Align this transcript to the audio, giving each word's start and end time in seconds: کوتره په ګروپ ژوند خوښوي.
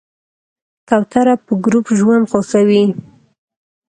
کوتره 0.87 1.35
په 1.45 1.51
ګروپ 1.63 1.85
ژوند 1.97 2.27
خوښوي. 2.31 2.83